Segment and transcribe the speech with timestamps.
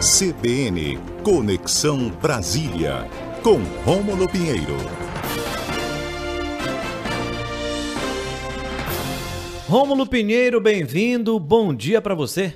[0.00, 3.06] CBN Conexão Brasília,
[3.42, 4.78] com Rômulo Pinheiro.
[9.68, 11.38] Rômulo Pinheiro, bem-vindo.
[11.38, 12.54] Bom dia para você.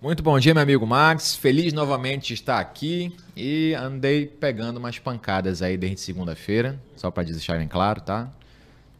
[0.00, 1.34] Muito bom dia, meu amigo Max.
[1.34, 7.24] Feliz novamente de estar aqui e andei pegando umas pancadas aí desde segunda-feira, só para
[7.24, 8.30] deixarem claro, tá?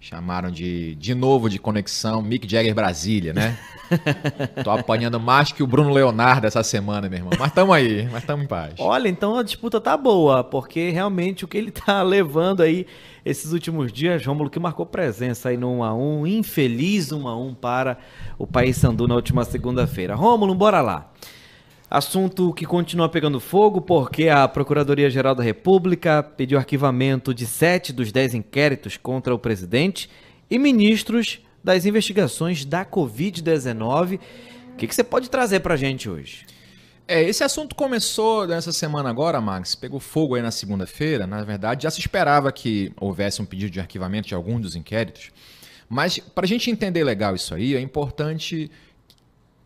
[0.02, 3.58] Chamaram de, de novo de conexão Mick Jagger Brasília, né?
[4.64, 7.32] Tô apanhando mais que o Bruno Leonardo essa semana, meu irmão.
[7.38, 8.76] Mas tamo aí, mas tamo em paz.
[8.78, 12.86] Olha, então a disputa tá boa, porque realmente o que ele tá levando aí
[13.26, 17.98] esses últimos dias, Rômulo, que marcou presença aí no 1x1, infeliz 1x1 para
[18.38, 20.14] o País Sandu na última segunda-feira.
[20.14, 21.12] Rômulo, bora lá.
[21.90, 28.12] Assunto que continua pegando fogo porque a Procuradoria-Geral da República pediu arquivamento de sete dos
[28.12, 30.08] dez inquéritos contra o presidente
[30.48, 34.20] e ministros das investigações da Covid-19.
[34.72, 36.46] O que, que, você pode trazer para a gente hoje?
[37.08, 41.26] É, esse assunto começou nessa semana agora, Max, pegou fogo aí na segunda-feira.
[41.26, 45.32] Na verdade, já se esperava que houvesse um pedido de arquivamento de algum dos inquéritos.
[45.88, 48.70] Mas para a gente entender legal isso aí, é importante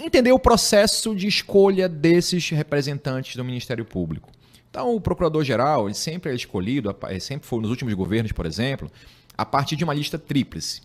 [0.05, 4.31] entender o processo de escolha desses representantes do Ministério Público.
[4.71, 8.91] Então, o procurador-geral, ele sempre é escolhido, sempre foi nos últimos governos, por exemplo,
[9.37, 10.83] a partir de uma lista tríplice.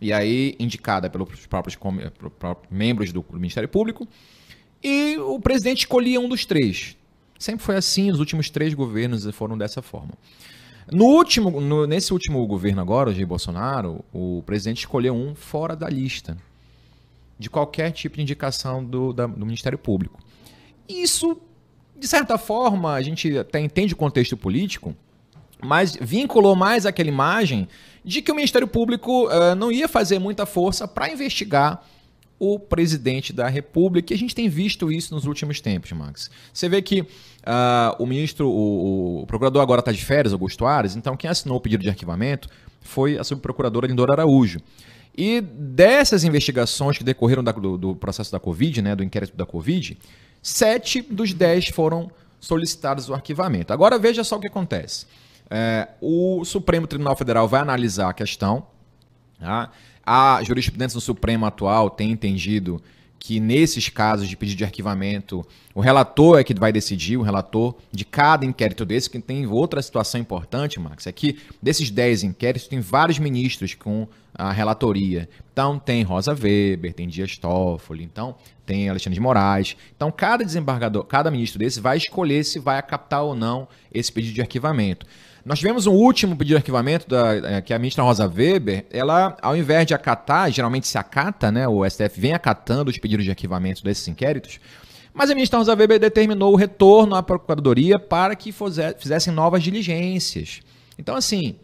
[0.00, 1.78] E aí, indicada pelos próprios,
[2.70, 4.06] membros do Ministério Público,
[4.82, 6.96] e o presidente escolhia um dos três.
[7.38, 10.12] Sempre foi assim, os últimos três governos foram dessa forma.
[10.92, 15.76] No último, no, nesse último governo agora, o Jair Bolsonaro, o presidente escolheu um fora
[15.76, 16.36] da lista
[17.40, 20.20] de qualquer tipo de indicação do, da, do Ministério Público.
[20.86, 21.40] Isso,
[21.98, 24.94] de certa forma, a gente até entende o contexto político,
[25.62, 27.66] mas vinculou mais aquela imagem
[28.04, 31.82] de que o Ministério Público uh, não ia fazer muita força para investigar
[32.38, 34.12] o presidente da República.
[34.12, 36.30] E a gente tem visto isso nos últimos tempos, Max.
[36.52, 37.06] Você vê que uh,
[37.98, 41.60] o ministro, o, o procurador agora está de férias, Augusto Ares, então quem assinou o
[41.60, 42.50] pedido de arquivamento
[42.82, 44.60] foi a subprocuradora Lindora Araújo.
[45.16, 49.44] E dessas investigações que decorreram da, do, do, processo da Covid, né, do inquérito da
[49.44, 49.98] Covid,
[50.42, 52.10] sete dos dez foram
[52.40, 53.72] solicitados o arquivamento.
[53.72, 55.06] Agora veja só o que acontece.
[55.50, 58.66] É, o Supremo Tribunal Federal vai analisar a questão.
[59.38, 59.70] Tá?
[60.04, 62.80] A jurisprudência do Supremo atual tem entendido
[63.20, 67.76] que nesses casos de pedido de arquivamento, o relator é que vai decidir, o relator
[67.92, 72.66] de cada inquérito desse, que tem outra situação importante, Max, é que desses 10 inquéritos
[72.66, 75.28] tem vários ministros com a relatoria.
[75.52, 78.34] Então tem Rosa Weber, tem Dias Toffoli, então
[78.70, 79.76] tem Alexandre de Moraes.
[79.96, 84.34] Então cada desembargador, cada ministro desse vai escolher se vai acatar ou não esse pedido
[84.34, 85.04] de arquivamento.
[85.44, 89.36] Nós tivemos um último pedido de arquivamento, da, é, que a ministra Rosa Weber, ela,
[89.42, 91.66] ao invés de acatar, geralmente se acata, né?
[91.66, 94.60] O STF vem acatando os pedidos de arquivamento desses inquéritos.
[95.12, 98.54] Mas a ministra Rosa Weber determinou o retorno à Procuradoria para que
[98.98, 100.60] fizessem novas diligências.
[100.98, 101.56] Então, assim,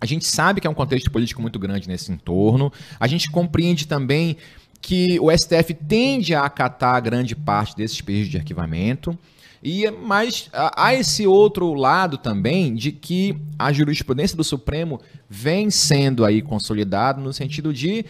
[0.00, 2.72] a gente sabe que é um contexto político muito grande nesse entorno.
[3.00, 4.36] A gente compreende também
[4.80, 9.18] que o STF tende a acatar grande parte desses pedidos de arquivamento.
[9.62, 16.24] E mas há esse outro lado também de que a jurisprudência do Supremo vem sendo
[16.24, 18.04] aí consolidada no sentido de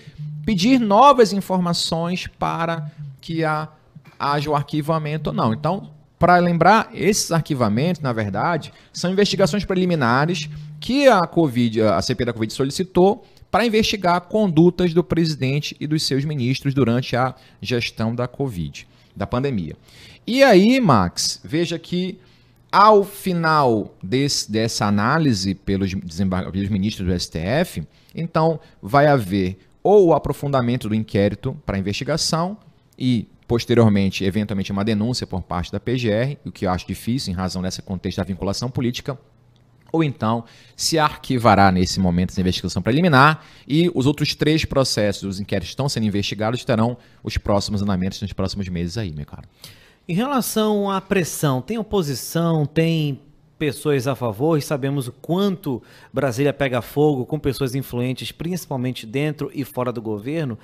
[0.44, 2.90] pedir novas informações para
[3.20, 3.68] que a,
[4.18, 5.54] haja o arquivamento ou não.
[5.54, 10.50] Então, para lembrar, esses arquivamentos, na verdade, são investigações preliminares
[10.80, 16.02] que a Covid, a CPI da Covid solicitou para investigar condutas do presidente e dos
[16.02, 18.86] seus ministros durante a gestão da Covid,
[19.16, 19.74] da pandemia.
[20.26, 22.18] E aí, Max, veja que
[22.70, 25.94] ao final desse, dessa análise pelos,
[26.70, 32.58] ministros do STF, então vai haver ou o aprofundamento do inquérito para investigação
[32.98, 37.36] e posteriormente, eventualmente, uma denúncia por parte da PGR, o que eu acho difícil em
[37.36, 39.18] razão dessa contexto da vinculação política,
[39.92, 40.44] ou então
[40.76, 45.88] se arquivará nesse momento essa investigação preliminar e os outros três processos, os inquéritos estão
[45.88, 49.48] sendo investigados, terão os próximos andamentos nos próximos meses aí, meu caro.
[50.08, 53.20] Em relação à pressão, tem oposição, tem
[53.58, 55.82] pessoas a favor e sabemos o quanto
[56.12, 60.58] Brasília pega fogo com pessoas influentes, principalmente dentro e fora do governo.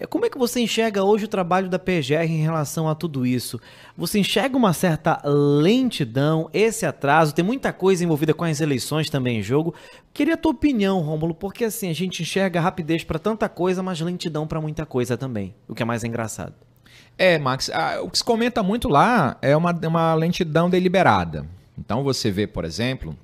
[0.00, 3.26] É, como é que você enxerga hoje o trabalho da PGR em relação a tudo
[3.26, 3.60] isso?
[3.96, 9.40] Você enxerga uma certa lentidão, esse atraso, tem muita coisa envolvida com as eleições também
[9.40, 9.74] em jogo.
[10.14, 14.00] Queria a tua opinião, Rômulo, porque assim a gente enxerga rapidez para tanta coisa, mas
[14.00, 16.54] lentidão para muita coisa também, o que é mais engraçado.
[17.16, 17.68] É, Max,
[18.00, 21.44] o que se comenta muito lá é uma, uma lentidão deliberada.
[21.76, 23.18] Então você vê, por exemplo,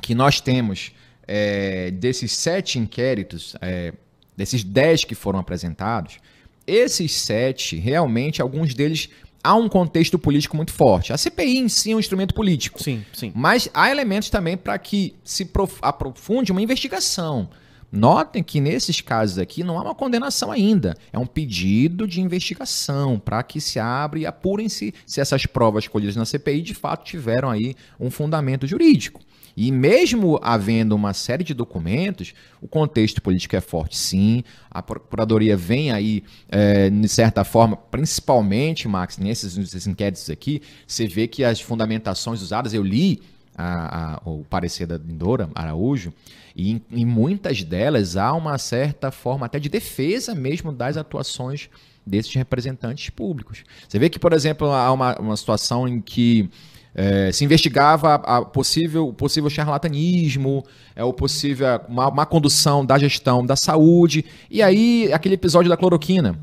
[0.00, 0.92] que nós temos
[1.26, 3.92] é, desses sete inquéritos, é,
[4.36, 6.18] desses 10 que foram apresentados,
[6.66, 9.08] esses sete, realmente, alguns deles
[9.42, 11.12] há um contexto político muito forte.
[11.12, 12.82] A CPI em si é um instrumento político.
[12.82, 13.30] Sim, sim.
[13.34, 15.48] Mas há elementos também para que se
[15.82, 17.50] aprofunde uma investigação.
[17.92, 20.96] Notem que nesses casos aqui não há uma condenação ainda.
[21.12, 26.16] É um pedido de investigação para que se abra e apurem-se se essas provas colhidas
[26.16, 29.20] na CPI de fato tiveram aí um fundamento jurídico.
[29.56, 34.42] E mesmo havendo uma série de documentos, o contexto político é forte, sim.
[34.70, 41.06] A Procuradoria vem aí, é, de certa forma, principalmente, Max, nesses, nesses inquéritos aqui, você
[41.06, 43.22] vê que as fundamentações usadas, eu li
[43.56, 46.12] a, a, o parecer da Lindora Araújo,
[46.56, 51.68] e em, em, muitas delas há uma certa forma até de defesa mesmo das atuações
[52.06, 53.64] desses representantes públicos.
[53.88, 56.50] Você vê que, por exemplo, há uma, uma situação em que
[56.94, 60.64] é, se investigava a possível, o possível charlatanismo,
[60.94, 65.76] é, o possível uma, uma condução da gestão da saúde, e aí aquele episódio da
[65.76, 66.38] cloroquina,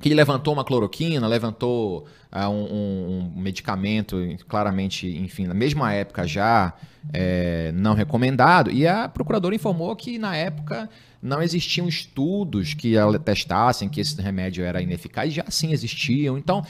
[0.00, 4.16] que ele levantou uma cloroquina, levantou uh, um, um, medicamento,
[4.46, 6.74] claramente, enfim, na mesma época já
[7.12, 10.88] é, não recomendado, e a procuradora informou que na época
[11.22, 12.94] não existiam estudos que
[13.24, 16.36] testassem que esse remédio era ineficaz, já sim existiam.
[16.36, 16.62] Então,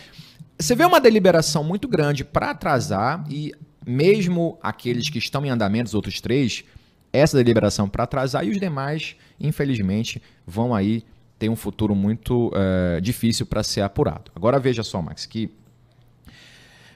[0.59, 3.53] você vê uma deliberação muito grande para atrasar e
[3.87, 6.65] mesmo aqueles que estão em andamento, os outros três,
[7.13, 11.05] essa deliberação para atrasar e os demais, infelizmente, vão aí
[11.39, 14.31] ter um futuro muito uh, difícil para ser apurado.
[14.35, 15.51] Agora veja só, Max, que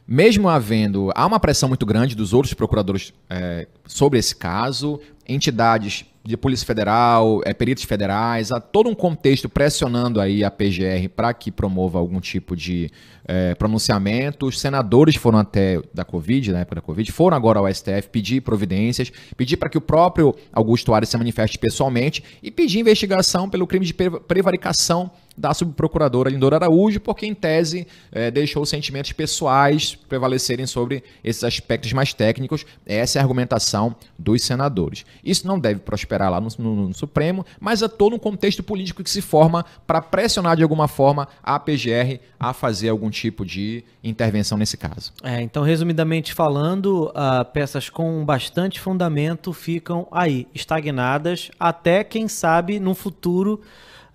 [0.07, 6.05] mesmo havendo há uma pressão muito grande dos outros procuradores uh, sobre esse caso, entidades
[6.23, 11.33] de Polícia Federal, é, peritos federais, há todo um contexto pressionando aí a PGR para
[11.33, 12.91] que promova algum tipo de
[13.27, 14.47] é, pronunciamento.
[14.47, 18.43] Os senadores foram até da Covid, na época da Covid, foram agora ao STF pedir
[18.43, 23.67] providências, pedir para que o próprio Augusto Ares se manifeste pessoalmente e pedir investigação pelo
[23.67, 30.67] crime de prevaricação da subprocuradora Lindora Araújo, porque em tese é, deixou sentimentos pessoais prevalecerem
[30.67, 32.67] sobre esses aspectos mais técnicos.
[32.87, 35.05] Essa é a argumentação dos senadores.
[35.25, 39.03] Isso não deve prosperar lá no, no, no Supremo, mas é todo um contexto político
[39.03, 43.85] que se forma para pressionar de alguma forma a PGR a fazer algum tipo de
[44.03, 45.13] intervenção nesse caso.
[45.23, 52.81] É, então, resumidamente falando, uh, peças com bastante fundamento ficam aí, estagnadas, até quem sabe
[52.81, 53.61] no futuro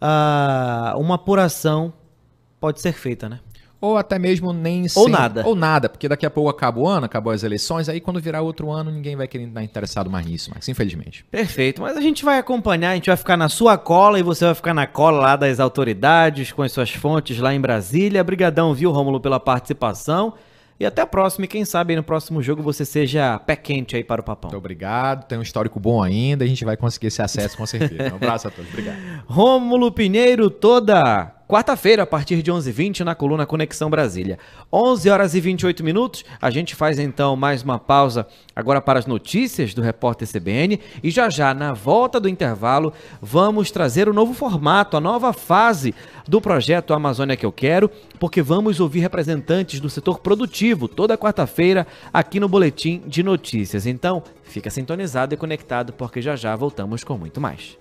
[0.01, 1.93] uh, uma apuração
[2.59, 3.39] pode ser feita, né?
[3.81, 5.45] Ou até mesmo nem Ou sem, nada.
[5.45, 8.41] Ou nada, porque daqui a pouco acaba o ano, acabou as eleições, aí quando virar
[8.41, 11.23] outro ano ninguém vai querer estar interessado mais nisso, mas infelizmente.
[11.29, 14.45] Perfeito, mas a gente vai acompanhar, a gente vai ficar na sua cola e você
[14.45, 18.21] vai ficar na cola lá das autoridades, com as suas fontes lá em Brasília.
[18.21, 20.33] Obrigadão, viu, Rômulo, pela participação.
[20.79, 21.45] E até a próxima.
[21.45, 24.49] E quem sabe no próximo jogo você seja pé quente aí para o Papão.
[24.49, 25.25] Muito obrigado.
[25.25, 26.43] Tem um histórico bom ainda.
[26.43, 28.11] A gente vai conseguir esse acesso com certeza.
[28.11, 28.69] Um abraço a todos.
[28.69, 28.97] Obrigado.
[29.25, 34.39] Rômulo Pinheiro, toda quarta-feira, a partir de 11h20, na coluna Conexão Brasília.
[34.71, 39.05] 11 horas e 28 minutos, a gente faz então mais uma pausa agora para as
[39.05, 44.33] notícias do repórter CBN e já já, na volta do intervalo, vamos trazer o novo
[44.33, 45.93] formato, a nova fase
[46.27, 47.89] do projeto Amazônia que eu quero,
[48.19, 53.85] porque vamos ouvir representantes do setor produtivo toda quarta-feira aqui no Boletim de Notícias.
[53.85, 57.77] Então, fica sintonizado e conectado porque já já voltamos com muito mais.